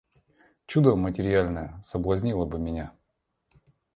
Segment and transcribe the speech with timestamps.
[0.65, 2.91] Чудо матерьяльное соблазнило бы меня.